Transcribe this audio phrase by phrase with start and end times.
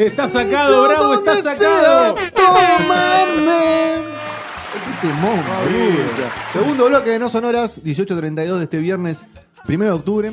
[0.00, 2.14] Está sacado, Bravo, está sacado.
[2.34, 4.00] ¡Tómame!
[4.72, 6.30] ¡Qué temón, boludo!
[6.54, 9.18] Segundo bloque de No Sonoras, 18.32 de este viernes,
[9.68, 10.32] 1 de octubre.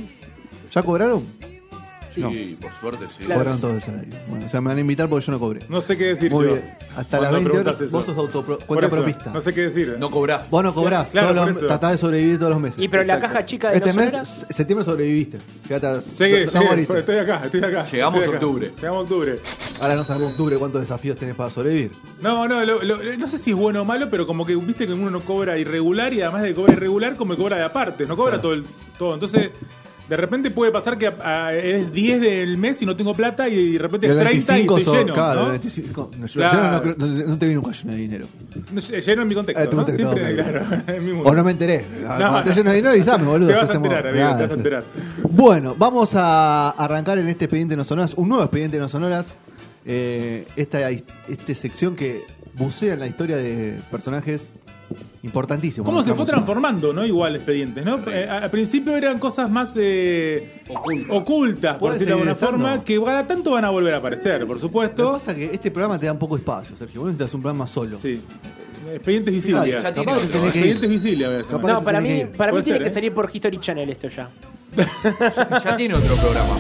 [0.72, 1.26] ¿Ya cobraron?
[2.18, 2.60] Sí, No.
[2.68, 3.24] por suerte sí.
[3.26, 4.14] Cobraron todo el salario.
[4.28, 5.62] Bueno, o sea, me van a invitar porque yo no cobré.
[5.70, 6.54] No sé qué decir Muy yo.
[6.54, 6.78] bien.
[6.96, 7.92] Hasta las 20 horas, eso.
[7.92, 9.32] vos sos autopro- cuenta eso, propista.
[9.32, 9.96] No sé qué decir.
[10.00, 10.50] No cobrás.
[10.50, 12.84] Vos no cobrás, Claro, todos los- tratás de sobrevivir todos los meses.
[12.84, 13.34] Y pero la Exacto.
[13.34, 14.46] caja chica de este los mes, sonoras.
[14.50, 15.38] septiembre sobreviviste.
[15.64, 15.88] Fíjate,
[16.18, 17.86] Llegué, no llegué, estoy acá, estoy acá.
[17.86, 18.46] Llegamos estoy acá.
[18.46, 18.72] octubre.
[18.76, 19.40] Llegamos a octubre.
[19.82, 21.92] Ahora no sabemos octubre cuántos desafíos tenés para sobrevivir.
[22.22, 24.88] No, no, lo- lo- no sé si es bueno o malo, pero como que viste
[24.88, 28.06] que uno no cobra irregular y además de cobrar irregular, como que cobra de aparte,
[28.08, 28.64] no cobra todo el
[28.98, 29.14] todo.
[29.14, 29.52] Entonces,
[30.10, 33.48] de repente puede pasar que a- a- es 10 del mes y no tengo plata
[33.50, 35.14] y de repente es el 30 y 25 estoy son- lleno.
[35.14, 35.46] claro, ¿no?
[35.48, 36.84] el 25 no, yo- Claro.
[36.84, 38.28] yo no, no- te vi nunca lleno de dinero.
[39.06, 39.64] Lleno en mi contexto.
[39.64, 41.22] Eh, contexto, Siempre, claro, en.
[41.26, 41.86] O no me enteré.
[42.02, 42.56] No, Cuando te no.
[42.56, 43.48] lleno de dinero, avísame, boludo.
[43.50, 44.84] Te vas a enterar, amigo, te vas a enterar.
[45.30, 49.26] Bueno, vamos a arrancar en este expediente no sonoras, un nuevo expediente no sonoras.
[49.86, 52.24] Eh, esta, esta sección que
[52.56, 54.50] bucea en la historia de personajes
[55.24, 55.86] importantísimos.
[55.86, 57.06] ¿Cómo se fue transformando, no?
[57.06, 58.00] Igual expedientes, ¿no?
[58.12, 61.16] Eh, al principio eran cosas más eh, Ocultas.
[61.18, 62.52] ocultas, por decirlo de alguna estando.
[62.58, 65.12] forma, que cada tanto van a volver a aparecer, por Lo que supuesto.
[65.14, 67.02] pasa es que este programa te da un poco de espacio, Sergio.
[67.02, 67.98] Vos necesitas un programa solo.
[68.00, 68.22] Sí.
[68.94, 69.82] Expedientes Visilia.
[69.82, 70.24] Capaz que tenés.
[70.46, 72.94] Expedientes Visilia, No, para mí, para mí tiene ser, que ¿eh?
[72.94, 74.30] salir por History Channel esto ya.
[75.64, 76.56] Ya tiene otro programa.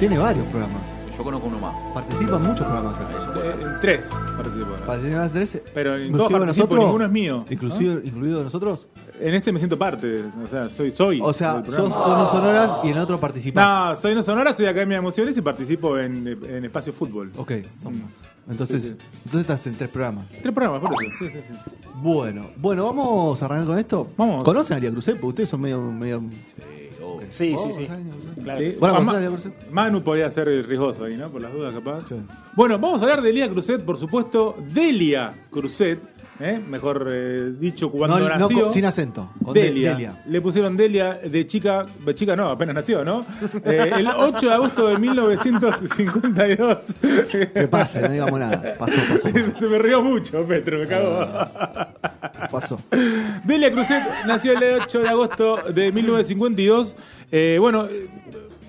[0.00, 0.80] Tiene varios programas.
[1.16, 1.74] Yo conozco uno más.
[1.94, 2.96] Participan muchos programas.
[2.96, 3.42] Sergio.
[3.44, 4.72] Eh, en tres participo.
[4.86, 5.62] Participan las tres.
[5.72, 7.44] Pero en todos participo, nosotros, ninguno es mío.
[7.50, 8.86] Inclusive, incluido nosotros.
[9.20, 11.20] En este me siento parte, o sea, soy soy.
[11.22, 11.74] O sea, sos.
[11.76, 13.94] Sonos Sonoras y en otro participás.
[13.94, 17.30] No, soy no sonora, soy Academia de Emociones y participo en, en Espacio Fútbol.
[17.36, 17.52] Ok,
[17.84, 18.00] vamos.
[18.50, 18.94] Entonces, Sí, sí.
[19.24, 20.26] entonces estás en tres programas.
[20.42, 21.12] Tres programas, por eso.
[21.20, 21.70] Sí, sí, sí.
[21.94, 24.08] Bueno, bueno, vamos a arrancar con esto.
[24.16, 24.42] Vamos.
[24.42, 25.14] ¿Conocen a Aria Cruzet?
[25.14, 25.80] Porque ustedes son medio.
[25.80, 26.22] medio...
[27.30, 27.88] Sí, sí, ¿Vos sí.
[28.42, 28.60] Claro.
[28.78, 29.38] Bueno, Ah.
[29.70, 31.30] Manu podría ser el riesgoso ahí, ¿no?
[31.30, 32.08] Por las dudas, capaz.
[32.08, 32.16] Sí.
[32.54, 34.56] Bueno, vamos a hablar de Elia Cruzet, por supuesto.
[34.72, 35.98] Delia Cruzet,
[36.40, 36.60] ¿eh?
[36.68, 38.64] mejor eh, dicho, cuando No, no, nació.
[38.64, 39.30] con- sin acento.
[39.42, 39.92] Con de- Delia.
[39.92, 40.22] Delia.
[40.26, 43.24] Le pusieron Delia de chica, de chica no, apenas nació, ¿no?
[43.64, 46.78] Eh, el 8 de agosto de 1952.
[47.52, 48.74] Que pase, no digamos nada.
[48.78, 49.28] Pasó, pasó.
[49.58, 51.26] Se me rió mucho, Petro, me cagó.
[52.50, 52.78] Pasó.
[53.44, 56.96] Delia Cruzet nació el 8 de agosto de 1952.
[57.32, 58.08] Eh, bueno, eh,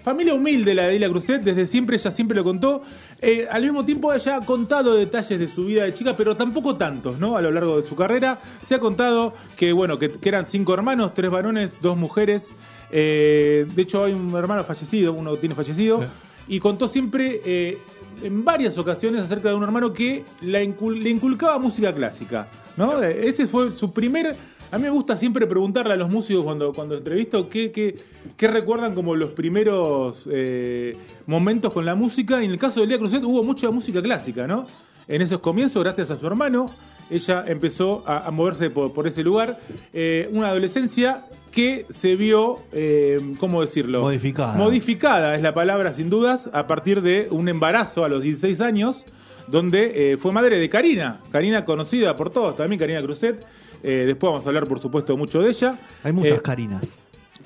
[0.03, 2.81] familia humilde la de Delia Cruzet, desde siempre ella siempre lo contó.
[3.21, 6.75] Eh, al mismo tiempo ella ha contado detalles de su vida de chica, pero tampoco
[6.75, 7.37] tantos, ¿no?
[7.37, 10.73] A lo largo de su carrera se ha contado que, bueno, que, que eran cinco
[10.73, 12.53] hermanos, tres varones, dos mujeres.
[12.91, 16.05] Eh, de hecho hay un hermano fallecido, uno tiene fallecido,
[16.47, 17.79] y contó siempre eh,
[18.21, 23.01] en varias ocasiones acerca de un hermano que la incul- le inculcaba música clásica, ¿no?
[23.01, 24.35] Ese fue su primer
[24.71, 27.95] a mí me gusta siempre preguntarle a los músicos cuando, cuando entrevisto qué, qué,
[28.35, 32.41] qué recuerdan como los primeros eh, momentos con la música.
[32.41, 34.65] Y en el caso de Elia Cruzet hubo mucha música clásica, ¿no?
[35.07, 36.71] En esos comienzos, gracias a su hermano,
[37.09, 39.59] ella empezó a, a moverse por, por ese lugar.
[39.93, 44.01] Eh, una adolescencia que se vio, eh, ¿cómo decirlo?
[44.01, 44.55] Modificada.
[44.55, 49.05] Modificada es la palabra, sin dudas, a partir de un embarazo a los 16 años
[49.47, 53.45] donde eh, fue madre de Karina, Karina conocida por todos, también Karina Cruzet.
[53.83, 55.77] Eh, después vamos a hablar, por supuesto, mucho de ella.
[56.03, 56.81] Hay muchas Eh, carinas.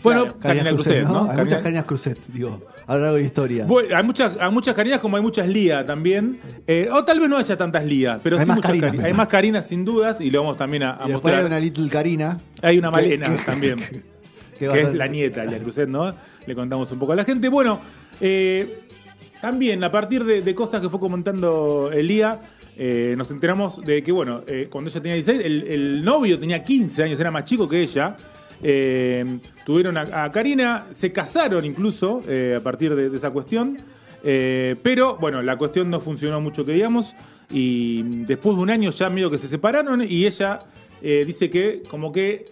[0.02, 0.40] Bueno, Claro.
[0.40, 1.20] Karina Cruzet, ¿no?
[1.22, 3.66] Hay Karina- muchas Carinas Cruzet, digo, a lo largo de la historia.
[3.66, 6.40] Bueno, hay muchas, hay muchas Carinas como hay muchas Lía también.
[6.66, 8.98] Eh, o tal vez no haya tantas Lía, pero Hay sí más muchas Carinas, Cari-
[8.98, 11.36] me Hay más Carinas sin dudas y lo vamos también a, a y mostrar.
[11.40, 12.38] hay una Little Karina.
[12.62, 13.78] Hay una Malena que- también.
[14.58, 16.14] que que es la nieta de la Cruzet, ¿no?
[16.46, 17.50] Le contamos un poco a la gente.
[17.50, 17.80] Bueno,
[18.22, 18.84] eh,
[19.42, 22.42] también a partir de, de cosas que fue comentando Elía,
[22.82, 27.04] eh, nos enteramos de que, bueno, eh, cuando ella tenía 16, el, novio tenía 15
[27.04, 28.16] años, era más chico que ella.
[28.64, 32.22] Eh, tuvieron a, Karina, se casaron incluso
[32.56, 33.78] a partir de, de esa cuestión.
[34.24, 37.14] Pero bueno, la cuestión no funcionó mucho que digamos.
[37.52, 40.60] Y después de un año ya medio que se separaron y ella
[41.02, 42.46] dice que como que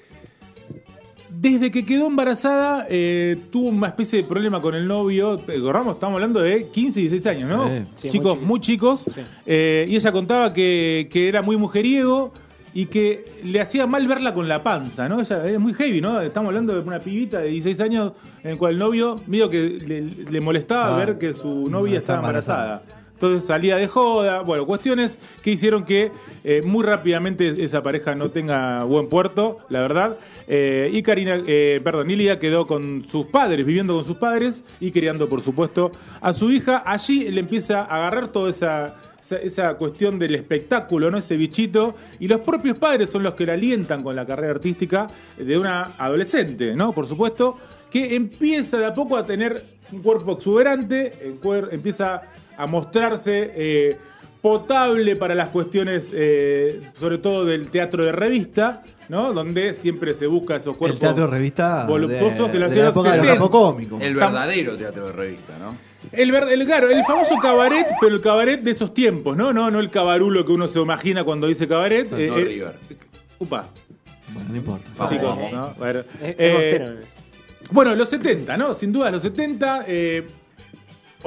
[1.40, 5.40] desde que quedó embarazada, eh, tuvo una especie de problema con el novio.
[5.48, 7.68] Eh, Ramos, estamos hablando de 15 y 16 años, ¿no?
[7.68, 7.84] Sí.
[7.96, 9.04] Sí, chicos, muy muy chicos.
[9.14, 9.22] Sí.
[9.46, 12.34] Eh, y ella contaba que, que era muy mujeriego
[12.74, 15.22] y que le hacía mal verla con la panza, ¿no?
[15.22, 16.22] Ella es muy heavy, ¿no?
[16.22, 18.14] Estamos hablando de una pibita de 16 años
[18.44, 22.00] en el cual el novio, medio que le, le molestaba Ah, ver que su novia
[22.00, 22.64] estaba embarazada.
[22.82, 22.97] embarazada.
[23.18, 26.12] Entonces salía de joda, bueno, cuestiones que hicieron que
[26.44, 30.20] eh, muy rápidamente esa pareja no tenga buen puerto, la verdad.
[30.48, 34.92] Eh, y Karina, eh, perdón, Ilia quedó con sus padres, viviendo con sus padres y
[34.92, 35.92] criando, por supuesto,
[36.22, 36.84] a su hija.
[36.86, 38.98] Allí le empieza a agarrar toda esa,
[39.42, 41.18] esa, cuestión del espectáculo, ¿no?
[41.18, 41.96] Ese bichito.
[42.20, 45.08] Y los propios padres son los que la alientan con la carrera artística
[45.40, 46.94] de una adolescente, ¿no?
[46.94, 47.58] Por supuesto,
[47.90, 51.34] que empieza de a poco a tener un cuerpo exuberante,
[51.72, 52.22] empieza
[52.58, 53.98] a mostrarse eh,
[54.42, 59.34] potable para las cuestiones, eh, sobre todo del teatro de revista, ¿no?
[59.34, 62.82] Donde siempre se busca esos El cuerpos teatro de revista voluptuosos de, de, los de
[62.82, 63.34] la época 70.
[63.34, 63.98] rapo cómico.
[64.02, 65.76] El verdadero teatro de revista, ¿no?
[66.12, 69.52] El, el- claro, el famoso cabaret, pero el cabaret de esos tiempos, ¿no?
[69.52, 72.10] No, no el cabarulo que uno se imagina cuando dice cabaret.
[72.10, 72.76] No, eh, no eh, River.
[73.40, 73.70] upa,
[74.34, 74.90] Bueno, no importa.
[74.98, 75.12] Vamos,
[76.22, 76.96] eh.
[77.72, 78.74] Bueno, los 70, ¿no?
[78.74, 79.86] Sin duda los 70.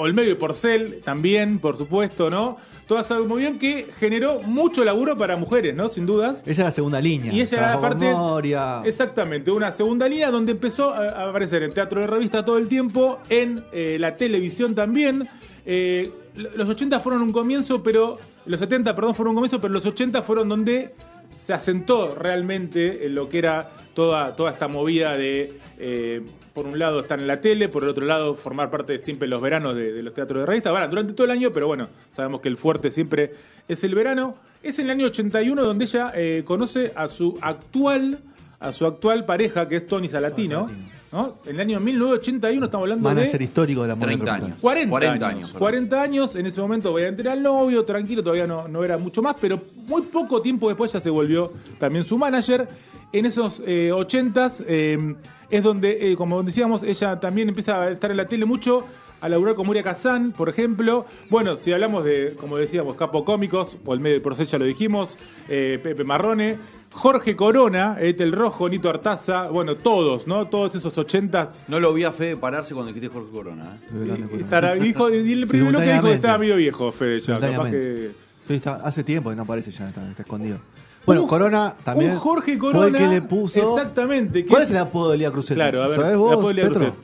[0.00, 2.56] Olmedo y Porcel también, por supuesto, ¿no?
[2.86, 5.88] Toda esa movimión que generó mucho laburo para mujeres, ¿no?
[5.88, 6.42] Sin dudas.
[6.44, 7.32] Ella era la segunda línea.
[7.32, 8.12] Y ella era con parte.
[8.12, 8.82] Moria.
[8.84, 13.20] Exactamente, una segunda línea donde empezó a aparecer en teatro de revista todo el tiempo,
[13.28, 15.28] en eh, la televisión también.
[15.64, 18.18] Eh, los 80 fueron un comienzo, pero.
[18.46, 20.94] Los 70, perdón, fueron un comienzo, pero los 80 fueron donde
[21.38, 25.52] se asentó realmente en lo que era toda, toda esta movida de.
[25.78, 26.22] eh,
[26.54, 29.28] por un lado estar en la tele, por el otro lado formar parte de siempre
[29.28, 30.70] los veranos de, de los teatros de revista.
[30.70, 33.34] Bueno, durante todo el año, pero bueno, sabemos que el fuerte siempre
[33.68, 34.36] es el verano.
[34.62, 38.18] Es en el año 81 donde ella eh, conoce a su actual
[38.60, 40.68] a su actual pareja, que es Tony Salatino.
[41.12, 41.38] ¿no?
[41.46, 44.46] En el año 1981 estamos hablando Manager de histórico de la moda 30 tropical.
[44.50, 44.60] años.
[44.60, 45.24] 40, 40 años.
[45.34, 45.60] años, perdón.
[45.60, 48.98] 40 años, en ese momento voy a enterar al novio, tranquilo, todavía no, no era
[48.98, 52.68] mucho más, pero muy poco tiempo después ya se volvió también su manager.
[53.12, 55.14] En esos eh, 80s eh,
[55.50, 58.86] es donde, eh, como decíamos, ella también empieza a estar en la tele mucho,
[59.20, 61.06] a laburar con Muria Kazan, por ejemplo.
[61.28, 64.64] Bueno, si hablamos de, como decíamos, capo cómicos, o el medio de Porcel ya lo
[64.64, 65.18] dijimos,
[65.48, 66.56] eh, Pepe Marrone,
[66.92, 70.46] Jorge Corona, Etel Rojo, Nito Artaza, bueno, todos, ¿no?
[70.48, 73.78] Todos esos 80s No lo vi a Fede pararse cuando dijiste Jorge Corona.
[73.92, 74.26] ¿eh?
[74.40, 77.38] Estará- dijo, y el primero que dijo que estaba medio viejo, Fede, ya.
[77.40, 78.10] Capaz que.
[78.46, 80.58] Sí, está- hace tiempo que no aparece ya, está, está escondido.
[81.06, 82.12] Bueno, Un- Corona también.
[82.12, 83.76] un Jorge Fue Corona, el que le puso.
[83.78, 85.56] exactamente, ¿Cuál es- el apodo de Lía Cruzet?
[85.56, 86.80] Claro, a ver, ¿Sabés el vos, apodo de Lía Petro?
[86.80, 86.94] Cruzet.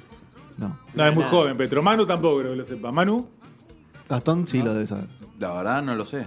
[0.58, 0.78] No.
[0.94, 1.36] No, es muy Nada.
[1.36, 1.82] joven, Petro.
[1.82, 2.90] Manu tampoco creo que lo sepa.
[2.92, 3.26] Manu,
[4.08, 5.04] Gastón sí lo debe saber.
[5.38, 6.24] La verdad no lo sé.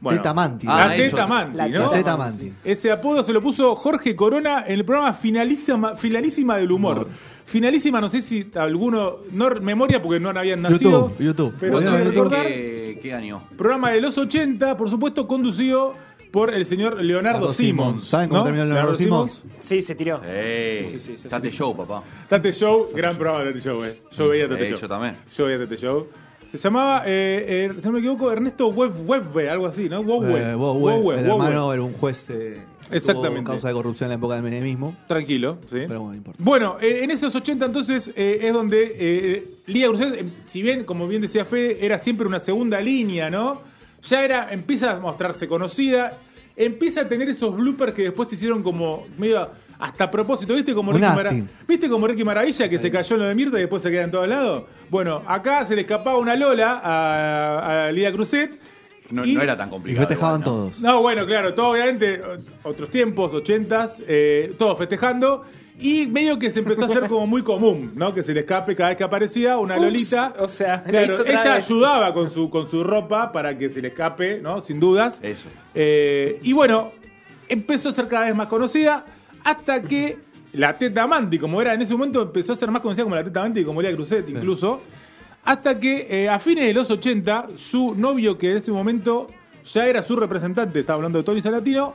[0.00, 0.18] bueno.
[0.18, 0.66] Teta Manti.
[0.68, 1.16] Ah, la eso.
[1.16, 1.78] Teta Manti, La ¿no?
[1.78, 2.52] La Teta Manti.
[2.62, 7.08] Ese apodo se lo puso Jorge Corona en el programa Finalísima, Finalísima del Humor.
[7.46, 11.08] Finalísima, no sé si alguno, no memoria porque no habían nacido.
[11.10, 11.54] YouTube, YouTube.
[11.60, 13.40] Pero Bueno, ¿Qué, qué año?
[13.56, 15.94] programa de los 80, por supuesto, conducido
[16.34, 17.86] por el señor Leonardo Leonardo Simons.
[17.92, 18.08] Simons.
[18.08, 18.44] ¿Saben cómo ¿no?
[18.44, 19.40] terminó Leonardo Simons?
[19.60, 20.20] Sí, se tiró.
[20.20, 22.02] Sí, sí, sí, sí, Tate Show, papá.
[22.28, 24.00] Tate Show, gran programa de Tate Show, eh.
[24.10, 24.80] Yo veía Tate Eh, Show.
[24.80, 25.14] yo también.
[25.36, 26.08] Yo veía Tate Show.
[26.50, 30.00] Se llamaba, eh, eh, si no me equivoco, Ernesto Web, Webbe, algo así, ¿no?
[30.00, 30.50] Webbe.
[30.50, 32.28] Eh, Webbe, el hermano era un juez.
[32.30, 32.60] Eh,
[32.90, 33.44] Exactamente.
[33.44, 34.96] causa de corrupción en la época del menemismo.
[35.06, 35.84] Tranquilo, sí.
[35.86, 36.40] Pero bueno, no importa.
[36.42, 41.22] Bueno, eh, en esos 80 entonces eh, es donde eh, eh, si bien, como bien
[41.22, 43.62] decía Fede, era siempre una segunda línea, ¿no?
[44.08, 46.18] Ya era, empieza a mostrarse conocida,
[46.56, 50.72] empieza a tener esos bloopers que después se hicieron como medio hasta a propósito, ¿viste?
[50.74, 51.48] Como Ricky, Mara- acting.
[51.66, 54.04] ¿Viste como Ricky Maravilla que se cayó en lo de Mirta y después se queda
[54.04, 54.64] en todos lados?
[54.90, 58.58] Bueno, acá se le escapaba una Lola a, a Lía Cruzet.
[59.10, 60.06] No, y- no era tan Y complicado.
[60.06, 60.62] festejaban igual, ¿no?
[60.62, 60.80] todos.
[60.80, 62.20] no, bueno, claro, todo obviamente,
[62.62, 65.44] otros tiempos, ochentas, eh, todos festejando.
[65.78, 68.14] Y medio que se empezó a hacer como muy común, ¿no?
[68.14, 70.34] Que se le escape cada vez que aparecía una Ups, Lolita.
[70.38, 71.68] o sea, claro, ella vez.
[71.68, 74.60] ayudaba con su, con su ropa para que se le escape, ¿no?
[74.60, 75.18] Sin dudas.
[75.20, 75.48] Eso.
[75.74, 76.92] Eh, y bueno,
[77.48, 79.04] empezó a ser cada vez más conocida
[79.42, 80.16] hasta que
[80.52, 83.24] la Teta Manti, como era en ese momento, empezó a ser más conocida como la
[83.24, 84.80] Teta Manti, como Elia Cruzet incluso,
[85.44, 89.26] hasta que eh, a fines de los 80, su novio, que en ese momento
[89.64, 91.94] ya era su representante, estaba hablando de Tony Salatino,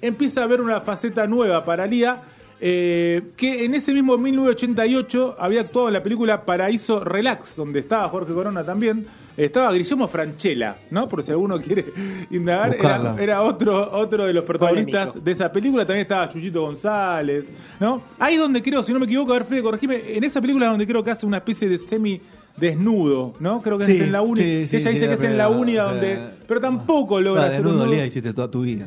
[0.00, 2.22] empieza a ver una faceta nueva para Lía,
[2.60, 8.08] eh, que en ese mismo 1988 había actuado en la película Paraíso Relax, donde estaba
[8.08, 9.06] Jorge Corona también.
[9.36, 11.08] Estaba Guillermo Franchella, ¿no?
[11.08, 11.84] Por si alguno quiere
[12.30, 12.76] indagar.
[12.76, 15.24] Era, era otro, otro de los protagonistas Polémico.
[15.24, 15.84] de esa película.
[15.84, 17.44] También estaba Chuyito González,
[17.80, 18.00] ¿no?
[18.18, 20.16] Ahí donde creo, si no me equivoco, a ver, Fede, corregime.
[20.16, 22.20] En esa película es donde creo que hace una especie de semi
[22.56, 23.60] desnudo, ¿no?
[23.62, 24.46] Creo que Sí, es en la única.
[24.46, 26.18] sí, sí, ella sí, dice que es en la pero, única o sea, donde.
[26.46, 27.86] Pero tampoco logra desnudo nudo.
[27.86, 28.86] Lía hiciste toda tu vida.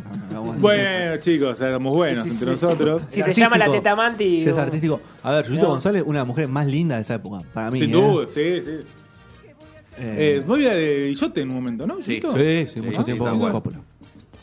[0.59, 2.63] Bueno, chicos, éramos buenos Sí, sí, entre sí.
[2.65, 3.01] nosotros.
[3.07, 3.83] Si se llama la artístico.
[3.83, 4.43] Teta Manti.
[4.43, 4.61] Sí, es no.
[4.61, 5.01] artístico.
[5.23, 5.69] A ver, Yuyito No.
[5.71, 7.39] González, una de las mujeres más lindas de esa época.
[7.53, 7.79] Para mí.
[7.79, 7.93] Sin ¿eh?
[7.93, 8.71] duda, sí, sí.
[9.99, 11.97] Eh, Eh, novia de Guillote en un momento, ¿no?
[12.03, 12.21] Sí.
[12.21, 13.51] Sí, sí, mucho tiempo con.
[13.51, 13.79] Coppola.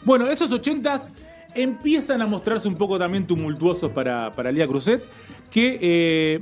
[0.05, 1.09] Bueno, esos ochentas
[1.55, 5.03] empiezan a mostrarse un poco también tumultuosos para, para Lía Cruzet,
[5.51, 6.41] que eh,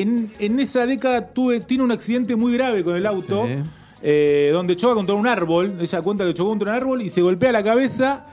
[0.00, 3.54] en, en esa década tuve, tiene un accidente muy grave con el auto, Sí.
[4.02, 7.22] eh, donde choca contra un árbol, ella cuenta que chocó contra un árbol y se
[7.22, 8.26] golpea la cabeza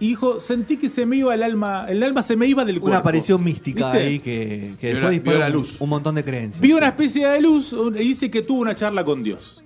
[0.00, 2.76] y dijo, sentí que se me iba el alma, el alma se me iba del
[2.80, 2.88] cuerpo.
[2.88, 4.06] Una aparición mística ¿Viste?
[4.06, 5.80] ahí que, que Vio después la- luz.
[5.80, 6.60] Un, montón de creencias.
[6.60, 9.62] Vio una especie de luz y dice que tuvo una charla con Dios.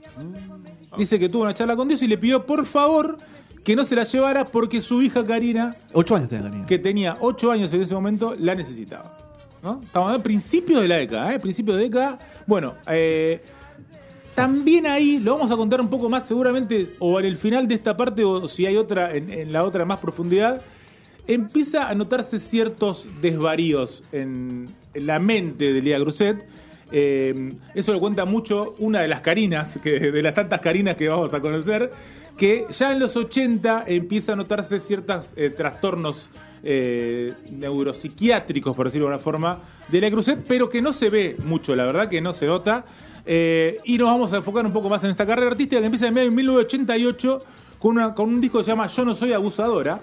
[0.97, 3.17] Dice que tuvo una charla con Dios y le pidió por favor
[3.65, 6.67] que no se la llevara porque su hija Karina Ocho años tenía Karina.
[6.67, 9.18] que tenía 8 años en ese momento, la necesitaba.
[9.63, 9.81] ¿No?
[9.85, 11.39] Estamos hablando de principios de la década, ¿eh?
[11.39, 12.19] De década.
[12.47, 13.41] Bueno, eh,
[14.35, 17.75] también ahí lo vamos a contar un poco más seguramente, o en el final de
[17.75, 20.63] esta parte, o si hay otra, en, la otra más profundidad,
[21.27, 26.47] empieza a notarse ciertos desvaríos en, la mente de Lía Cruzet.
[26.91, 31.09] Eh, eso lo cuenta mucho una de las Carinas, que, de las tantas Carinas que
[31.09, 31.91] vamos a conocer,
[32.39, 36.31] que ya en los 80 empieza a notarse ciertos trastornos
[36.63, 41.37] eh, neuropsiquiátricos, por decirlo de alguna forma, de la Cruzet, pero que no se ve
[41.45, 42.85] mucho, la verdad que no se nota.
[43.25, 46.09] Eh, y nos vamos a enfocar un poco más en esta carrera artística que empieza
[46.09, 47.39] en 1988
[47.79, 50.01] con, una, con un disco que se llama Yo no soy abusadora,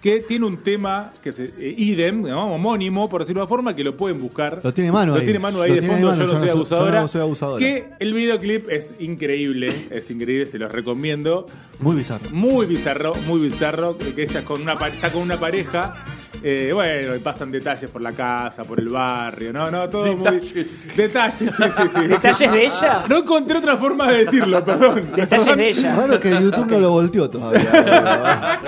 [0.00, 2.54] que tiene un tema que se, eh, idem, ¿no?
[2.54, 4.60] homónimo, por decirlo de alguna forma, que lo pueden buscar.
[4.62, 5.24] Lo tiene Manu Lo ahí.
[5.24, 6.94] tiene Manu ahí Lo de fondo, yo no soy no abusadora.
[6.96, 7.58] yo no soy abusadora.
[7.58, 11.46] Que el videoclip es increíble, es increíble, se los recomiendo.
[11.78, 12.30] Muy bizarro.
[12.32, 15.94] Muy bizarro, muy bizarro, que ella con una, está con una pareja.
[16.42, 20.54] Eh, bueno, y pasan detalles por la casa, por el barrio, no, no, todo Detalles.
[20.54, 20.94] muy.
[20.96, 22.06] Detalles, sí, sí, sí.
[22.06, 23.04] ¿Detalles de ella?
[23.08, 24.94] No encontré otra forma de decirlo, perdón.
[25.14, 25.58] Detalles Perdón.
[25.58, 25.94] de ella.
[25.96, 27.70] Raro que YouTube no lo volteó todavía.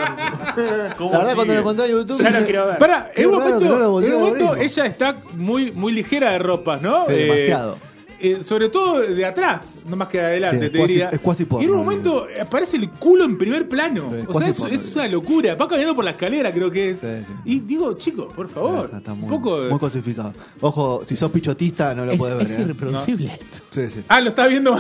[0.57, 2.23] La verdad, cuando lo encontré en YouTube.
[2.23, 2.79] Ya lo quiero ver.
[2.79, 7.07] Pará, en un momento, no en momento ella está muy, muy ligera de ropas, ¿no?
[7.07, 7.79] Sí, demasiado.
[8.21, 11.09] eh, sobre todo de atrás, no más que de adelante, Sí, te diría.
[11.11, 14.11] es cuasi porno, y en un momento aparece el culo en primer plano.
[14.11, 15.55] Sí, o sea, es, porno, es una locura.
[15.55, 16.99] Va caminando por la escalera, creo que es.
[17.01, 17.33] Sí, sí.
[17.45, 20.33] Y digo, chicos, por favor, Está, está un muy, poco de- muy cosificado.
[20.61, 22.47] Ojo, si sos pichotista no lo Es, puedes ver.
[22.47, 22.63] es ¿eh?
[22.63, 23.47] irreproducible esto.
[23.71, 24.01] Sí, sí.
[24.09, 24.77] Ah, lo está viendo.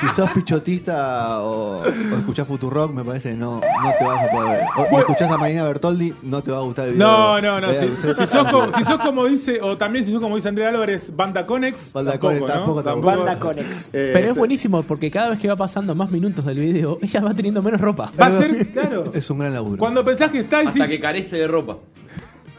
[0.00, 1.84] Si sos pichotista o, o
[2.18, 4.66] escuchás Futurock, me parece que no, no te vas a poder ver.
[4.78, 7.06] O, y escuchás a Marina Bertoldi, no te va a gustar el video.
[7.06, 7.68] No, de- no, no.
[7.68, 10.36] de- Si, de- si sos como, si sos como dice, o también si sos como
[10.36, 11.92] dice Andrea Álvarez, Banda Conex.
[11.92, 12.54] Banda tampoco, Conex, ¿no?
[12.54, 13.06] tampoco, tampoco.
[13.16, 13.90] Banda Conex.
[13.94, 17.20] Eh, Pero es buenísimo porque cada vez que va pasando más minutos del video, ella
[17.20, 18.12] va teniendo menos ropa.
[18.20, 19.10] Va a ser, claro.
[19.14, 19.78] Es un gran laburo.
[19.78, 21.78] Cuando pensás que está, Hasta decís, que carece de ropa.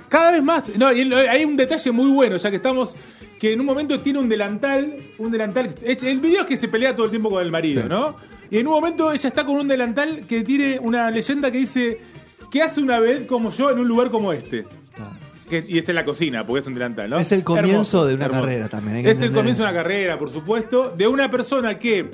[0.10, 0.76] Cada vez más.
[0.78, 2.96] No, y hay un detalle muy bueno, ya que estamos.
[3.40, 4.94] Que en un momento tiene un delantal.
[5.18, 5.70] Un delantal.
[5.84, 7.90] El video es que se pelea todo el tiempo con el marido, Sí.
[7.90, 8.16] ¿no?
[8.52, 12.02] Y en un momento ella está con un delantal que tiene una leyenda que dice.
[12.52, 14.66] ¿Qué hace una vez como yo en un lugar como este?
[15.52, 17.20] Que- y es en la cocina, porque es un delantal, ¿no?
[17.20, 19.40] Es el comienzo de una carrera también, hay que Es el entender.
[19.42, 22.10] comienzo de una carrera, por supuesto, de una persona que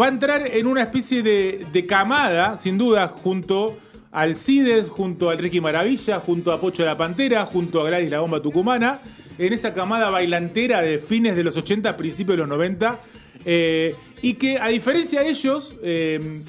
[0.00, 3.76] va a entrar en una especie de, de camada, sin duda, junto
[4.10, 8.20] al Cides, junto al Ricky Maravilla, junto a Pocho la Pantera, junto a Gladys la
[8.20, 8.98] Bomba Tucumana,
[9.38, 12.98] en esa camada bailantera de fines de los 80, principios de los 90,
[13.44, 16.42] eh, y que a diferencia de ellos, eh,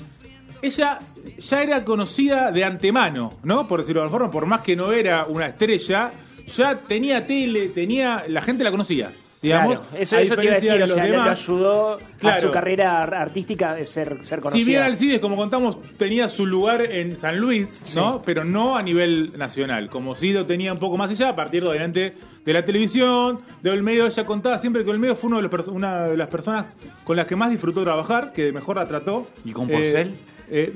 [0.62, 1.00] ella
[1.40, 3.68] ya era conocida de antemano, ¿no?
[3.68, 6.12] Por decirlo de alguna forma, por más que no era una estrella,
[6.56, 9.10] ya tenía tele, tenía, la gente la conocía.
[9.42, 12.50] Digamos, Claro, eso, a eso te iba a decir, de o sea, ayudó a su
[12.50, 14.64] carrera ar- artística de ser, ser conocida.
[14.64, 18.22] Si bien Alcides, como contamos, tenía su lugar en San Luis, ¿no?
[18.24, 19.90] Pero no a nivel nacional.
[19.90, 22.14] Como si lo tenía un poco más allá, a partir, obviamente,
[22.46, 24.08] de la televisión, de Olmedo.
[24.08, 27.28] Ella contaba siempre que Olmedo fue uno de los una de las personas con las
[27.28, 29.28] que más disfrutó trabajar, que mejor la trató.
[29.44, 30.08] ¿Y con Porcel?
[30.08, 30.14] Eh,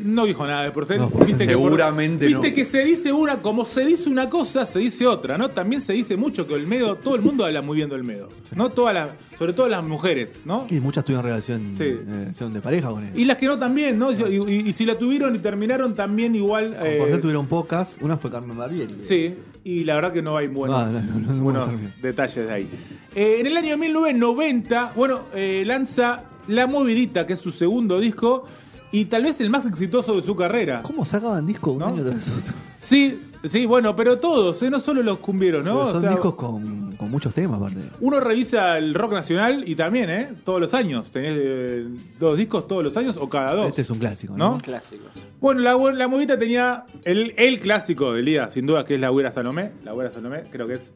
[0.04, 0.98] no dijo nada de Porcel.
[1.00, 1.10] No.
[1.10, 2.56] Viste que por- Seguramente Viste no.
[2.56, 5.50] que se dice una, como se dice una cosa, se dice otra, ¿no?
[5.50, 8.70] También se dice mucho que Olmedo, todo el mundo habla muy bien de Olmedo, ¿no?
[8.70, 10.66] Todas las, sobre todo las mujeres, ¿no?
[10.70, 11.84] Y muchas tuvieron relación, Sí.
[11.84, 13.12] eh, relación de pareja con él.
[13.20, 14.12] Y las que no también, ¿no?
[14.12, 14.16] Y,
[14.52, 16.76] y- y si la tuvieron y terminaron también igual.
[16.78, 17.96] Con eh, Porcel tuvieron pocas.
[18.02, 18.96] Una fue Carmen Barbieri.
[19.02, 21.68] Sí, y la verdad que no hay buenos, No, no, no, no, no buenos
[22.02, 22.68] detalles de ahí.
[23.16, 28.46] Eh, en el año 1990, bueno, eh, lanza La Movidita, que es su segundo disco,
[28.92, 30.82] y tal vez el más exitoso de su carrera.
[30.84, 31.88] ¿Cómo sacaban discos un ¿No?
[31.88, 32.54] año tras otro?
[32.80, 34.70] Sí, sí, bueno, pero todos, ¿eh?
[34.70, 35.80] no solo los cumbieros, ¿no?
[35.80, 37.80] O son sea, discos con, con muchos temas, aparte.
[38.00, 40.30] Uno revisa el rock nacional y también, ¿eh?
[40.46, 41.12] Todos los años.
[41.12, 41.88] Tenés eh,
[42.20, 43.68] dos discos todos los años o cada dos.
[43.70, 44.54] Este es un clásico, ¿no?
[44.54, 44.60] ¿No?
[44.62, 45.08] Clásicos.
[45.42, 49.10] Bueno, la, la movida tenía el, el clásico del día, sin duda, que es la
[49.10, 49.72] Güera Salomé.
[49.84, 50.94] La Güera Salomé, creo que es.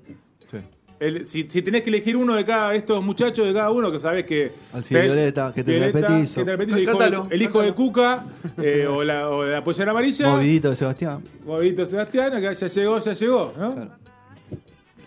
[0.49, 0.57] Sí.
[1.01, 3.99] El- si, si tenés que elegir uno de cada estos muchachos, de cada uno, que
[3.99, 4.51] sabés que.
[4.71, 6.45] Alcide Violeta, que tendrá el petizo.
[6.45, 8.25] que el petizo, el hijo, Cántalo, de- el hijo de Cuca,
[8.61, 10.29] eh, o, la, o de la pollera amarilla.
[10.29, 11.21] Movidito de Sebastián.
[11.45, 13.73] Movidito Sebastián, que ya llegó, ya llegó, ¿no?
[13.75, 13.91] Claro.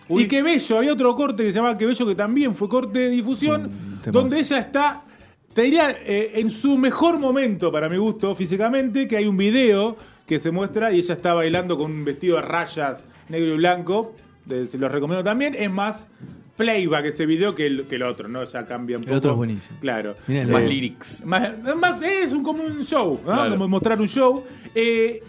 [0.07, 2.99] Y Qué Bello, había otro corte que se llamaba Qué Bello, que también fue corte
[2.99, 3.71] de difusión,
[4.11, 5.01] donde ella está,
[5.53, 9.97] te diría, eh, en su mejor momento, para mi gusto, físicamente, que hay un video
[10.27, 12.99] que se muestra y ella está bailando con un vestido de rayas
[13.29, 14.13] negro y blanco,
[14.45, 16.07] de- se los recomiendo también, es más
[16.57, 18.43] playback ese video que el, que el otro, ¿no?
[18.45, 19.17] Ya cambia un El poco.
[19.17, 19.77] otro es buenísimo.
[19.81, 20.15] Claro.
[20.27, 21.25] Miren, Más Eh, lyrics.
[21.25, 23.33] Más- más- es un, como un show, ¿no?
[23.33, 23.51] Claro.
[23.51, 24.43] Como mostrar un show.
[24.73, 25.21] Eh,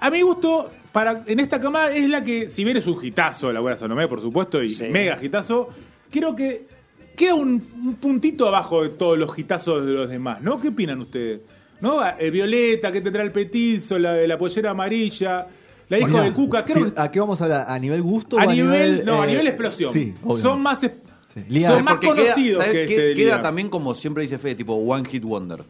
[0.00, 3.50] a mi gusto, para, en esta camada es la que, si bien es un hitazo,
[3.52, 4.84] la buena Salomé, por supuesto, y Sí.
[4.88, 5.70] mega hitazo,
[6.10, 6.66] creo que
[7.16, 10.60] queda un, un puntito abajo de todos los hitazos de los demás, ¿no?
[10.60, 11.40] ¿Qué opinan ustedes?
[11.80, 12.00] ¿No?
[12.18, 15.46] Eh, Violeta, que tendrá el petizo, la de la pollera amarilla,
[15.92, 17.66] la hijo Mirá, de Cuca, creo sí, que ¿A qué vamos a hablar?
[17.68, 19.92] ¿A nivel gusto a o a nivel, no, a eh, nivel explosión.
[19.92, 20.14] Sí.
[20.40, 20.88] Son más, Sí.
[21.64, 22.94] Son más Porque queda, conocidos ¿sabes que qué?
[23.10, 23.42] este Queda Lía.
[23.42, 25.62] también como siempre dice Fede, tipo One Hit Wonder.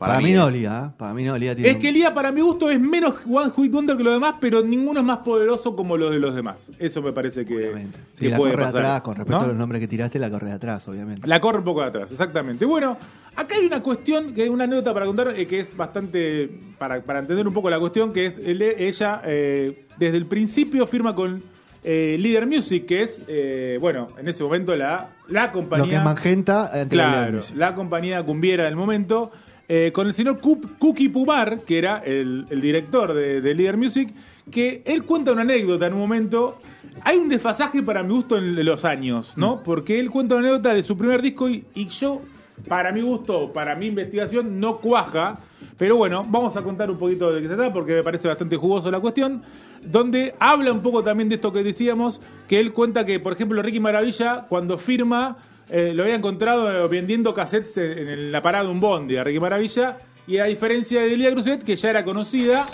[0.00, 0.50] Para, mí no.
[0.50, 0.86] Lía.
[0.88, 0.94] ¿eh?
[0.96, 3.70] Para mí no, Lía tiene Es que Lía, para mi gusto, es menos One Hit
[3.70, 6.72] Wonder que los demás, pero ninguno es más poderoso como los de los demás.
[6.78, 7.98] Eso me parece que, Obviamente.
[8.14, 8.84] Sí, que la puede corre de pasar.
[8.86, 9.44] atrás, con respecto ¿no?
[9.44, 11.26] a los nombres que tiraste, la corre de atrás, obviamente.
[11.28, 12.64] La corre un poco de atrás, exactamente.
[12.64, 12.96] Bueno,
[13.36, 17.02] acá hay una cuestión, que hay una anécdota para contar eh, que es bastante, para,
[17.02, 21.14] para entender un poco la cuestión, que es el- ella eh, desde el principio firma
[21.14, 21.42] con
[21.82, 25.84] eh, Leader Music, que es, eh, bueno, en ese momento la, la compañía...
[25.84, 29.30] Lo que es Magenta ante Claro, la compañía cumbiera del momento,
[29.72, 34.12] eh, con el señor Kuki Pumar, que era el, el director de, de Leader Music,
[34.50, 36.60] que él cuenta una anécdota en un momento.
[37.04, 39.56] Hay un desfasaje para mi gusto en los años, ¿no?
[39.56, 39.62] Mm.
[39.62, 42.20] Porque él cuenta una anécdota de su primer disco y, y yo,
[42.66, 45.38] para mi gusto, para mi investigación, no cuaja.
[45.78, 48.56] Pero bueno, vamos a contar un poquito de qué se trata porque me parece bastante
[48.56, 49.42] jugoso la cuestión.
[49.84, 53.62] Donde habla un poco también de esto que decíamos, que él cuenta que, por ejemplo,
[53.62, 55.36] Ricky Maravilla, cuando firma,
[55.70, 59.98] eh, lo había encontrado vendiendo cassettes en, la parada de un bondi a Ricky Maravilla.
[60.26, 62.66] Y a diferencia de Elia Cruzet, que ya era conocida,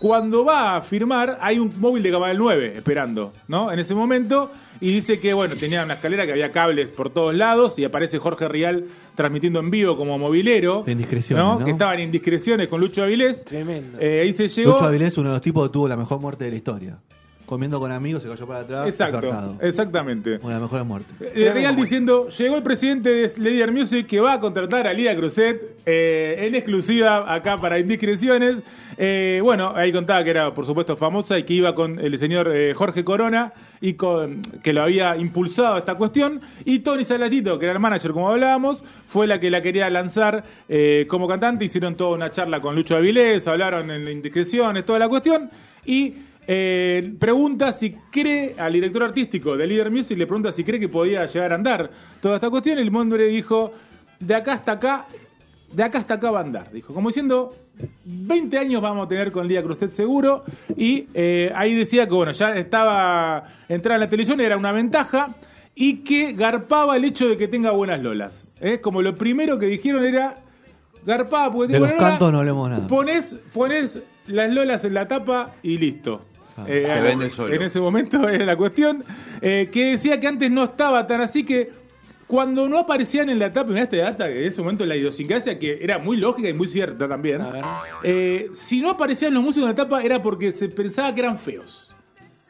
[0.00, 3.72] cuando va a firmar hay un móvil de Gama del 9 esperando, ¿no?
[3.72, 4.50] En ese momento.
[4.80, 8.18] Y dice que, bueno, tenía una escalera que había cables por todos lados y aparece
[8.18, 10.82] Jorge Rial transmitiendo en vivo como movilero.
[10.84, 11.64] De indiscreciones, ¿no?
[11.64, 13.44] Que estaban en indiscreciones con Lucho Avilés.
[13.44, 13.98] Tremendo.
[14.00, 14.72] Eh, ahí se llegó.
[14.72, 16.98] Lucho Avilés, uno de los tipos que tuvo la mejor muerte de la historia.
[17.46, 18.88] Comiendo con amigos, se cayó para atrás.
[18.88, 20.40] Exacto, exactamente.
[20.42, 21.14] Una de las mejores muertes.
[21.20, 25.14] Eh, Real diciendo, llegó el presidente de Leader Music que va a contratar a Lida
[25.14, 28.64] Cruzet eh, en exclusiva acá para Indiscreciones.
[28.98, 32.52] Eh, bueno, ahí contaba que era por supuesto famosa y que iba con el señor
[32.74, 36.40] Jorge Corona y con, que lo había impulsado a esta cuestión.
[36.64, 40.42] Y Tony Salatito, que era el manager como hablábamos, fue la que la quería lanzar
[41.06, 41.64] como cantante.
[41.64, 45.48] Hicieron toda una charla con Lucho Avilés, hablaron en Indiscreciones, toda la cuestión.
[45.84, 46.14] Y
[46.46, 50.88] eh, pregunta si cree al director artístico de Leader Music, le pregunta si cree que
[50.88, 52.78] podía llegar a andar toda esta cuestión.
[52.78, 53.72] El hombre dijo:
[54.20, 55.06] De acá hasta acá,
[55.72, 56.70] de acá hasta acá va a andar.
[56.72, 57.54] Dijo, como diciendo,
[58.04, 60.44] 20 años vamos a tener con Lía Crustet seguro.
[60.76, 65.34] Y eh, ahí decía que, bueno, ya estaba entrada en la televisión, era una ventaja.
[65.74, 68.46] Y que garpaba el hecho de que tenga buenas lolas.
[68.60, 68.80] ¿eh?
[68.80, 70.38] Como lo primero que dijeron era.
[71.04, 72.88] Garpaba porque De tengo los cantos no hablemos nada.
[72.88, 73.36] Pones
[74.26, 76.22] las lolas en la tapa y listo.
[76.66, 77.54] Eh, Se vende solo.
[77.54, 79.04] En ese momento era la cuestión.
[79.40, 81.70] eh, que decía que antes no estaba tan así que
[82.26, 85.78] cuando no aparecían en la tapa, en este data, en ese momento la idiosincrasia que
[85.80, 87.40] era muy lógica y muy cierta también.
[88.02, 91.38] Eh, si no aparecían los músicos en la tapa era porque se pensaba que eran
[91.38, 91.90] feos.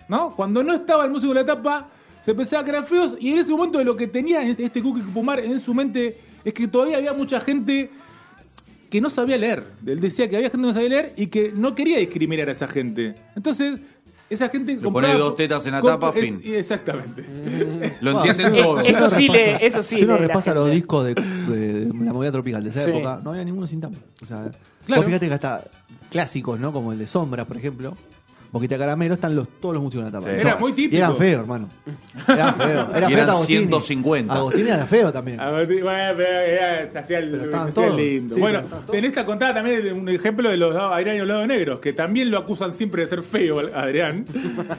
[0.08, 0.34] ¿No?
[0.36, 1.88] Cuando no estaba el músico en la tapa,
[2.22, 3.16] se pensaba que eran feos.
[3.20, 6.54] Y en ese momento lo que tenía este, este Cookie Pumar en su mente es
[6.54, 7.90] que todavía había mucha gente
[8.88, 9.64] que no sabía leer.
[9.84, 12.52] Él decía que había gente que no sabía leer y que no quería discriminar a
[12.52, 13.16] esa gente.
[13.34, 13.80] Entonces,
[14.28, 16.40] esa gente Le compraba- ponés dos tetas en la tapa, es- fin.
[16.44, 17.24] Exactamente.
[18.00, 18.88] Lo Bueno, entienden todos.
[18.88, 22.62] Eso sí le- eso sí Si uno repasa los discos de, de la movida tropical
[22.64, 22.90] de esa Sí.
[22.90, 23.96] época, no había ninguno sin tapa.
[24.22, 24.50] O sea,
[24.84, 25.02] Claro.
[25.02, 25.64] vos fíjate que hasta
[26.10, 26.72] clásicos, ¿no?
[26.72, 27.96] Como el de Sombra, por ejemplo.
[28.56, 30.32] Boquita Caramelo, están los, todos los músicos en la tapa.
[30.34, 30.40] Sí.
[30.40, 30.94] Era muy típico.
[30.94, 31.68] Y eran feos, hermano.
[32.28, 32.88] Eran feos.
[32.94, 33.58] Era Y feo eran Agostini.
[33.58, 34.34] 150.
[34.34, 35.40] Agostini era feo también.
[35.40, 38.34] Agostini, bueno, pero era- se hacía el, Pero se hacía lindo.
[38.34, 41.80] Sí, bueno, en esta contada también un ejemplo de los Adrián y los lados negros,
[41.80, 44.24] que también lo acusan siempre de ser feo, Adrián.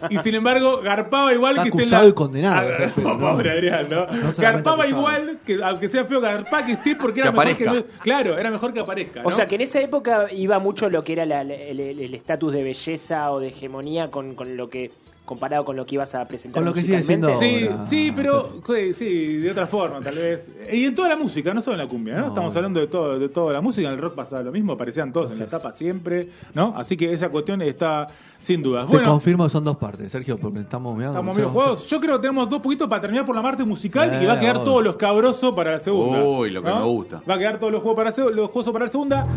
[0.10, 3.20] Y sin embargo, garpaba igual Está que acusado la- y condenado de ser feo, ¿no?
[3.20, 4.06] Pobre Adrián, ¿no?
[4.38, 4.86] Garpaba acusado.
[5.00, 7.88] igual, que aunque sea feo, garpaba que esté porque era Que mejor que aparezca.
[7.98, 9.22] no- Claro, era mejor que aparezca.
[9.24, 12.14] O sea que en esa época iba mucho lo que era la- el el- el
[12.14, 14.92] estatus de belleza o de hegemonía con, con lo que
[15.26, 17.36] comparado con lo que ibas a presentar Con lo que sigue siendo.
[17.36, 17.86] Sí, ahora.
[17.86, 18.50] sí, pero
[18.94, 20.48] sí, de otra forma, tal vez.
[20.72, 22.22] Y en toda la música, no solo en la cumbia, ¿no?
[22.22, 22.28] No.
[22.30, 25.12] Estamos hablando de todo, de toda la música, en el rock pasaba lo mismo, aparecían
[25.12, 26.74] todos en la tapa siempre, ¿no?
[26.78, 28.08] Así que esa cuestión está
[28.40, 28.86] sin dudas.
[28.88, 31.18] Te Bueno, confirmo que son dos partes, Sergio, porque estamos mirando.
[31.20, 31.86] estamos medio jugados.
[31.88, 34.34] Yo creo que tenemos dos poquitos para terminar por la parte musical Sí, y va
[34.34, 34.66] a quedar obvio.
[34.66, 36.24] todos los cabrosos para la segunda.
[36.24, 36.80] Uy, lo que ¿no?
[36.80, 37.22] me gusta.
[37.30, 39.28] Va a quedar todos los juegos para los juegos para la segunda.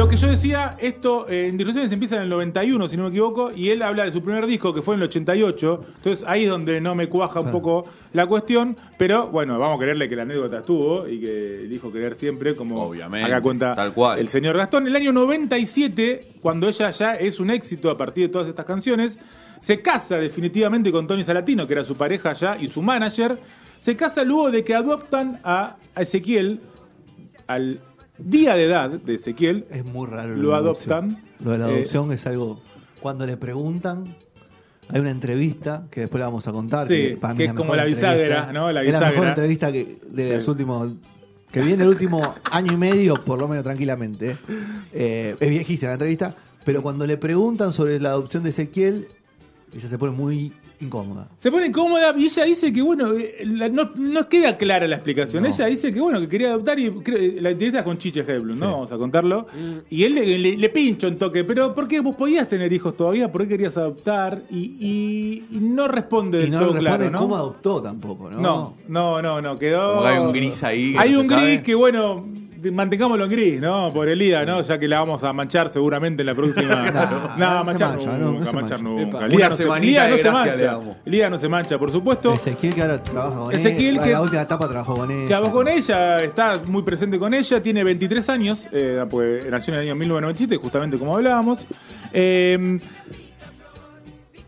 [0.00, 3.08] Lo que yo decía, esto eh, en Disrupciones empieza en el 91, si no me
[3.10, 5.84] equivoco, y él habla de su primer disco que fue en el 88.
[5.96, 7.84] Entonces ahí es donde no me cuaja un poco
[8.14, 8.78] la cuestión.
[8.96, 12.82] Pero bueno, vamos a quererle que la anécdota estuvo y que dijo querer siempre, como
[12.82, 14.18] Obviamente, acá cuenta tal cual.
[14.18, 14.86] el señor Gastón.
[14.86, 19.18] El año 97, cuando ella ya es un éxito a partir de todas estas canciones,
[19.60, 23.38] se casa definitivamente con Tony Salatino, que era su pareja ya y su manager.
[23.78, 26.60] Se casa luego de que adoptan a Ezequiel
[27.46, 27.80] al
[28.24, 29.66] día de edad de Ezequiel.
[29.70, 30.34] Es muy raro.
[30.36, 31.10] Lo adoptan.
[31.10, 31.30] adopción.
[31.44, 32.60] Lo de la Eh, adopción es algo.
[33.00, 34.16] Cuando le preguntan,
[34.88, 36.86] hay una entrevista que después la vamos a contar.
[36.88, 38.52] Sí, para mí que es como la bisagra.
[38.52, 38.70] ¿no?
[38.72, 39.28] La Es la mejor bisagra.
[39.30, 40.34] entrevista que de Sí.
[40.36, 40.92] los últimos.
[41.50, 44.36] Que viene el último año y medio, por lo menos tranquilamente.
[44.92, 46.34] Eh, es viejísima la entrevista.
[46.64, 49.08] Pero cuando le preguntan sobre la adopción de Ezequiel,
[49.74, 51.28] ella se pone muy incómoda.
[51.36, 54.96] Se pone incómoda y ella dice que, bueno, eh, la- no, no queda clara la
[54.96, 55.42] explicación.
[55.42, 55.48] No.
[55.48, 58.58] Ella dice que, bueno, que quería adoptar y creo- la entrevista es con Chiche Heblum,
[58.58, 58.72] ¿no?
[58.72, 59.46] Vamos a contarlo.
[59.90, 62.96] Y él le, le, le pincha un toque, pero ¿por qué vos podías tener hijos
[62.96, 63.30] todavía?
[63.30, 64.42] ¿Por qué querías adoptar?
[64.50, 67.18] Y, y- y no responde Y del no todo responde claro, ¿no?
[67.18, 68.40] cómo adoptó tampoco, ¿no?
[68.40, 69.90] No, no, no, no, quedó.
[69.96, 71.62] Como que hay un gris ahí que Hay no un se gris sabe.
[71.62, 72.24] que, bueno,
[72.72, 73.92] mantengámoslo en gris, ¿no?
[73.92, 74.60] Por Elida, ¿no?
[74.62, 76.84] Ya que la vamos a manchar seguramente en la próxima.
[77.36, 79.04] No, no, no se manchar mancha, nunca, no, no se manchar mancha.
[79.04, 79.26] nunca.
[79.26, 80.80] Elida no se, no se mancha.
[81.04, 82.34] Elida no se mancha, por supuesto.
[82.34, 84.02] Ezequiel que ahora trabaja con Ezequiel ella.
[84.04, 85.26] que- La última etapa trabajó con ella.
[85.28, 89.72] Que habló con ella, está muy presente con ella, tiene 23 años, eh, pues nació
[89.74, 91.66] en el año 1997, justamente como hablábamos.
[92.12, 92.78] Eh,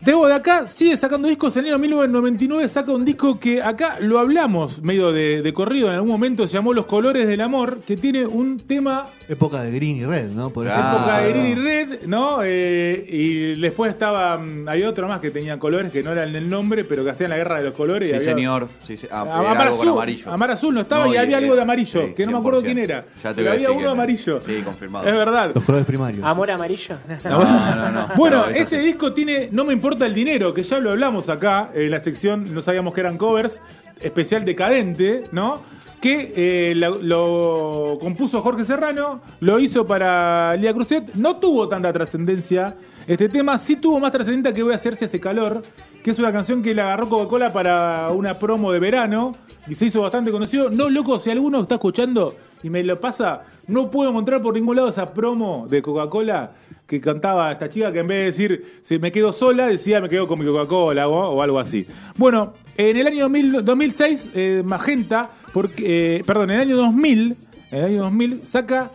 [0.03, 1.55] Debo de acá sigue sacando discos.
[1.55, 5.87] En el año 1999 saca un disco que acá lo hablamos medio de, de corrido.
[5.87, 9.71] En algún momento se llamó Los Colores del Amor, que tiene un tema Época de
[9.71, 10.49] Green y Red, ¿no?
[10.49, 10.97] Por Claro.
[10.97, 11.29] época de.
[11.29, 12.39] Green y Red, ¿no?
[12.43, 14.37] Eh, y después estaba.
[14.37, 17.29] mm, Hay otro más que tenía colores que no eran el nombre, pero que hacían
[17.29, 18.09] la guerra de los colores.
[18.09, 18.67] y Sí, había- señor.
[18.85, 19.07] Sí, sí.
[19.09, 20.31] Ah, era Amar algo con azul, amarillo.
[20.33, 22.37] Amar azul no estaba No, y había eh, algo de amarillo, sí, que no me
[22.39, 22.63] acuerdo 100%.
[22.65, 23.05] quién era.
[23.23, 23.91] Ya te pero voy a había decir uno es.
[23.93, 24.41] amarillo.
[24.41, 25.07] Sí, confirmado.
[25.07, 25.51] Es verdad.
[25.55, 26.25] Los colores primarios.
[26.25, 26.95] Amor amarillo.
[27.23, 28.07] No, no, no.
[28.17, 28.85] Bueno, Pero es este así.
[28.85, 32.53] disco tiene No me importa el dinero, que ya lo hablamos acá en la sección,
[32.53, 33.61] no sabíamos que eran covers,
[34.01, 35.61] especial decadente, ¿no?
[36.01, 41.93] Que eh, lo, lo compuso Jorge Serrano, lo hizo para Lía Cruzet, no tuvo tanta
[41.93, 42.75] trascendencia
[43.05, 45.61] este tema, sí tuvo más trascendencia que Voy a hacer si hace calor,
[46.03, 49.33] que es una canción que la agarró Coca-Cola para una promo de verano
[49.67, 50.69] y se hizo bastante conocido.
[50.69, 54.77] No, loco, si alguno está escuchando y me lo pasa, no puedo encontrar por ningún
[54.77, 56.51] lado esa promo de Coca-Cola
[56.87, 60.09] que cantaba esta chica que en vez de decir si me quedo sola, decía me
[60.09, 61.87] quedo con mi Coca-Cola o, o algo así.
[62.17, 67.37] Bueno, en el año 2000 2006, eh, Magenta, porque, eh, perdón, en el año 2000,
[67.71, 68.91] en el año 2000 saca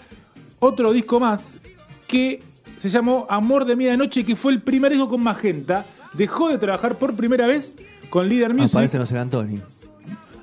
[0.59, 1.59] otro disco más
[2.07, 2.43] que
[2.79, 5.85] se llamó Amor de Medianoche, que fue el primer disco con Magenta.
[6.15, 7.75] Dejó de trabajar por primera vez
[8.11, 9.61] con Leader Music Aparece San Antonio.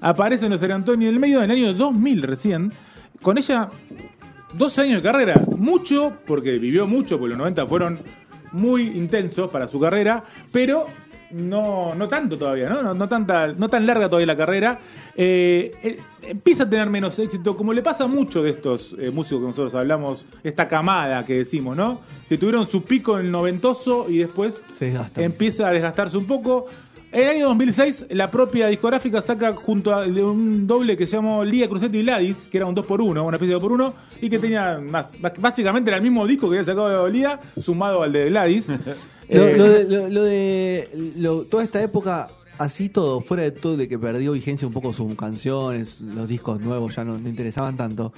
[0.02, 2.72] aparece San Antonio en el medio del año 2000 recién.
[3.22, 3.70] Con ella,
[4.58, 5.42] 12 años de carrera.
[5.58, 8.00] Mucho, porque vivió mucho, porque los 90 fueron
[8.52, 10.88] muy intensos para su carrera, pero
[11.32, 12.82] no, no tanto todavía, ¿no?
[12.82, 14.80] No, no tanta, no tan larga todavía la carrera.
[15.16, 19.12] Eh, eh, empieza a tener menos éxito, como le pasa a muchos de estos eh,
[19.12, 22.02] músicos que nosotros hablamos, esta camada que decimos, ¿no?
[22.30, 24.62] Que tuvieron su pico en el noventoso y después
[25.18, 26.68] empieza a desgastarse un poco.
[27.16, 31.16] En el año 2006, la propia discográfica saca junto a de un doble que se
[31.16, 34.38] llamó Lía Cruzetti y Ladis, que era un 2x1, una especie de 2x1, y que
[34.38, 38.68] tenía más, básicamente era el mismo disco que había sacado Lía, sumado al de Ladis.
[39.30, 43.52] Lo, Eh, lo de, lo- lo de- lo- toda esta época, así todo, fuera de
[43.52, 47.30] todo de que perdió vigencia un poco sus canciones, los discos nuevos ya no, no
[47.30, 48.12] interesaban tanto.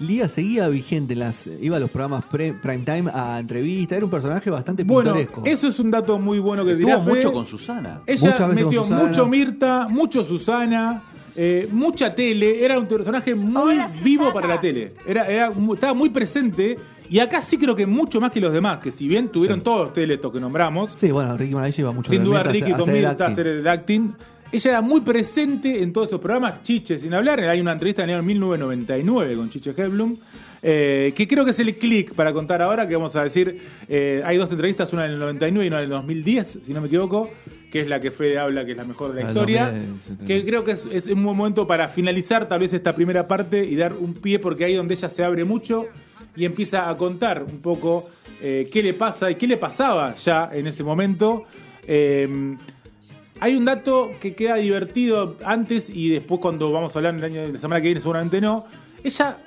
[0.00, 4.04] Lía seguía vigente, en las, iba a los programas pre- prime time a entrevistas, era
[4.06, 5.42] un personaje bastante Bueno, pintoresco.
[5.44, 8.00] eso es un dato muy bueno que dirá Estuvo mucho con Susana.
[8.06, 9.08] Ella Muchas veces metió con Susana.
[9.08, 11.02] mucho Mirta, mucho Susana,
[11.36, 12.64] eh, mucha tele.
[12.64, 14.94] Era un personaje muy vivo para la tele.
[15.06, 16.78] Era, era mu- estaba muy presente.
[17.10, 19.80] Y acá sí creo que mucho más que los demás, que si bien tuvieron todos
[19.86, 22.74] los tele estos que nombramos, Sí, bueno, Ricky Maravilla iba mucho sin duda Ricky hacer-
[22.74, 23.32] a con hacer el Mirta acting.
[23.32, 24.12] hacer el acting.
[24.52, 27.38] Ella era muy presente en todos estos programas, Chiche, sin hablar.
[27.40, 30.16] Hay una entrevista en el año 1999 con Chiche Hedblum,
[30.62, 34.22] eh, que creo que es el click para contar ahora, que vamos a decir, eh,
[34.24, 36.88] hay dos entrevistas, una en el 99 y una en el 2010, si no me
[36.88, 37.30] equivoco,
[37.70, 40.26] que es la que Fede habla, que es la mejor de la Ah, historia, 2010,
[40.26, 43.64] que creo que es, es un buen momento para finalizar tal vez esta primera parte
[43.64, 45.86] y dar un pie, porque ahí donde ella se abre mucho
[46.34, 48.10] y empieza a contar un poco
[48.42, 51.44] eh, qué le pasa y qué le pasaba ya en ese momento.
[53.42, 57.42] Hay un dato que queda divertido antes y después cuando vamos a hablar el año,
[57.50, 58.66] la semana que viene seguramente no.
[59.02, 59.38] Ella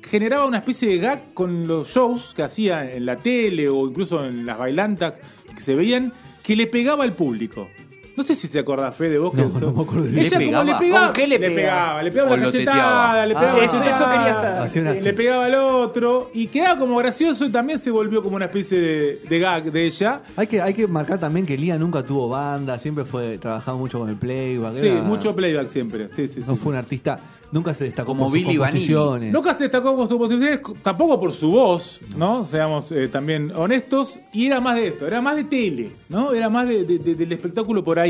[0.00, 4.24] generaba una especie de gag con los shows que hacía en la tele o incluso
[4.24, 5.14] en las bailantas
[5.52, 6.12] que se veían
[6.44, 7.68] que le pegaba al público.
[8.16, 10.36] No sé si se acordás, Fede, vos que No, no me acuerdo de Ella eso.
[10.36, 10.78] como ¿Le le pegaba?
[10.78, 11.54] pegaba, ¿Con qué le le pegaba?
[11.54, 14.82] pegaba, le pegaba la cachetada, le pegaba Ah, la eso- eso cachetada, quería saber.
[14.82, 18.46] Una- le pegaba al otro y quedaba como gracioso y también se volvió como una
[18.46, 20.22] especie de, de gag de ella.
[20.36, 23.98] Hay que, hay que marcar también que Lía nunca tuvo banda, siempre fue trabajaba mucho
[23.98, 24.74] con el playback.
[24.80, 26.08] Sí, era- mucho playback siempre.
[26.16, 26.60] Sí, sí, No sí.
[26.62, 27.18] fue un artista,
[27.52, 29.32] nunca se destacó Como por sus Billy composiciones.
[29.32, 32.46] Nunca se destacó por sus posibilidades, tampoco por su voz, ¿no?
[32.46, 34.18] Seamos eh, también honestos.
[34.32, 36.32] Y era más de esto, era más de tele, ¿no?
[36.32, 38.05] Era más de- de- de- del espectáculo por ahí.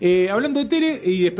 [0.00, 1.30] Eh, hablando de tele y de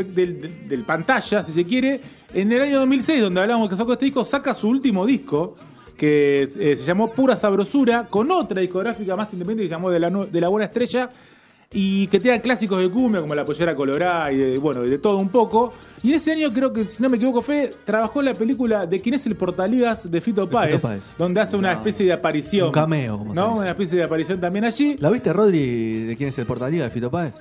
[0.69, 2.01] del, pantalla, si se quiere,
[2.35, 5.57] en el año 2006, donde hablamos que sacó este disco, saca su último disco,
[5.97, 10.01] que eh, se llamó Pura Sabrosura, con otra discográfica más independiente que se llamó De
[10.01, 11.11] la, Nu- de la Buena Estrella.
[11.73, 15.19] Y que tenía clásicos de cumbia como la pollera colorada y de, bueno, de todo
[15.19, 15.73] un poco.
[16.03, 18.87] Y en ese año creo que, si no me equivoco, Fede trabajó en la película
[18.87, 20.83] de quién es el portaligas de Fito Páez,
[21.17, 22.67] donde hace una especie de aparición.
[22.67, 23.55] Un cameo, ¿no?
[23.59, 24.97] Una especie de aparición también allí.
[24.99, 27.35] ¿La viste, Rodri, de quién es el portaliga de Fito Páez?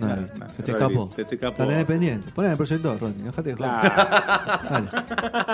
[0.00, 1.12] No No, no, se te escapó.
[1.14, 1.64] se te escapó.
[1.64, 2.30] La pendiente.
[2.32, 3.22] Poné en el proyector, Rodri.
[3.22, 3.70] Dejate de joder.
[3.92, 4.86] Claro.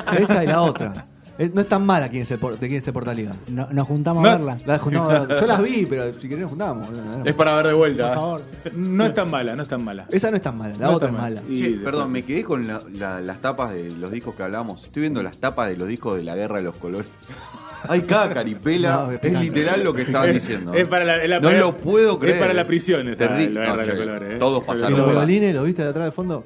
[0.06, 0.22] Dale.
[0.22, 1.04] Esa y la otra.
[1.38, 3.32] Eh, No es tan mala quién es el por- de quién es el portaliga.
[3.48, 4.28] No- nos juntamos No.
[4.30, 4.58] a verla.
[4.64, 6.88] La juntamos- yo las vi, pero si querés nos juntamos.
[7.26, 8.06] Es para ver de vuelta.
[8.08, 8.42] Por favor.
[8.74, 10.06] No es tan mala, no es tan mala.
[10.10, 11.34] Esa no es tan mala, la No otra es está mal.
[11.34, 11.46] mala.
[11.50, 14.44] Y Che, después- perdón, me quedé con la- la- las tapas de los discos que
[14.44, 14.82] hablamos.
[14.84, 17.08] Estoy viendo las tapas de los discos de la Guerra de los Colores.
[17.88, 20.74] Hay cada caripela, No, es es literal lo que estaban Es- diciendo.
[20.74, 22.38] es para la- es la- no lo puedo es creer.
[22.40, 23.60] para la prisión esa, Terrible.
[23.60, 24.36] la Guerra No, che, Colores, ¿eh?
[24.38, 26.44] Todos ¿Y ¿Y pasaron, los por, violines los viste de atrás de fondo?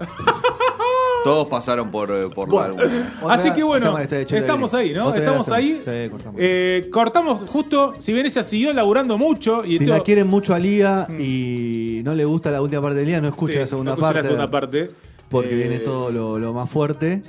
[1.24, 2.74] todos pasaron por, eh, por Bueno.
[2.78, 5.14] la Así que bueno, este estamos ahí, ¿no?
[5.14, 5.78] Estamos ahí.
[5.84, 6.36] Sí, cortamos.
[6.42, 10.54] Eh, cortamos justo, si bien ella siguió laburando mucho y si esto- la quieren mucho
[10.54, 13.66] a Lía y no le gusta la última parte de Lía, no escucha Sí, la
[13.66, 14.18] segunda no escuché parte.
[14.18, 14.90] la segunda parte.
[15.28, 17.22] Porque Eh, viene todo lo, lo más fuerte.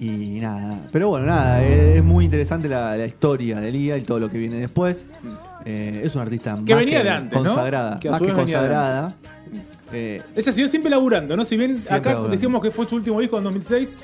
[0.00, 0.78] Y nada.
[0.90, 1.62] Pero bueno, nada.
[1.62, 5.04] Es, es muy interesante la, la historia de Lía y todo lo que viene después.
[5.66, 7.44] Eh, es una artista Que más venía que de antes, ¿no?
[7.44, 8.00] consagrada.
[8.00, 9.14] Que a más su que vez venía de consagrada.
[9.92, 11.44] Eh, Ella siguió siempre laburando, ¿no?
[11.44, 12.34] Si bien Siempre acá laburando.
[12.36, 13.98] dijimos que fue su último disco en 2006,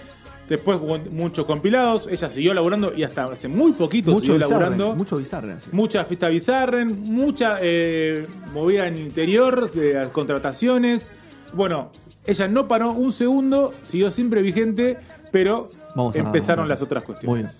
[0.51, 4.51] después hubo muchos compilados, ella siguió laburando y hasta hace muy poquito mucho siguió bizarre.
[4.61, 4.95] laburando.
[4.97, 5.53] Mucho bizarre.
[5.53, 5.71] así.
[5.73, 11.13] Mucha fiesta bizarren, mucha eh, movida en interior, eh, contrataciones.
[11.55, 11.91] Bueno,
[12.27, 14.99] ella no paró un segundo, siguió siempre vigente,
[15.31, 17.29] pero Vamos a- empezaron las otras cuestiones.
[17.31, 17.53] Muy bien.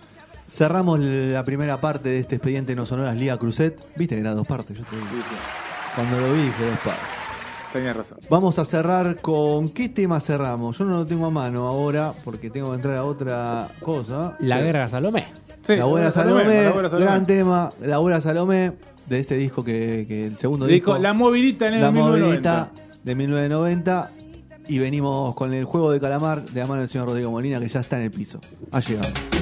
[0.49, 3.77] Cerramos la primera parte de este expediente no sonoras Lía Cruzet.
[3.97, 4.79] Viste que era dos partes.
[4.79, 5.07] Yo te dije.
[5.97, 7.03] Cuando lo vi dije dos partes.
[7.73, 8.19] Tenías razón.
[8.31, 10.79] Vamos a cerrar con qué tema cerramos.
[10.79, 14.37] Yo no lo tengo a mano ahora porque tengo que entrar a otra cosa.
[14.39, 15.27] La guerra Salomé.
[15.67, 17.05] Sí, la buena Salomé, la buena Salomé.
[17.07, 17.73] gran tema.
[17.83, 18.73] La buena Salomé
[19.07, 21.03] de este disco que, que el segundo Disco, disco.
[21.03, 22.55] La movidita en el La 1990.
[22.71, 24.11] movidita de 1990
[24.69, 27.69] y venimos con el juego de calamar de la mano del señor Rodrigo Molina que
[27.69, 28.41] ya está en el piso.
[28.73, 29.36] Ha llegado.